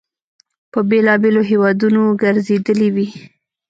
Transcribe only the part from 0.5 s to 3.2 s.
په بېلابېلو هیوادونو ګرځېدلی وي.